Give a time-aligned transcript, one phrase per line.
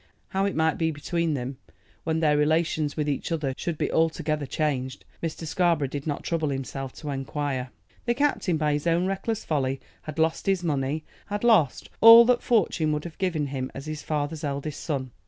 [0.29, 1.57] How it might be between them
[2.05, 5.45] when their relations with each other should be altogether changed, Mr.
[5.45, 7.69] Scarborough did not trouble himself to inquire.
[8.05, 12.41] The captain by his own reckless folly had lost his money, had lost all that
[12.41, 15.11] fortune would have given him as his father's eldest son.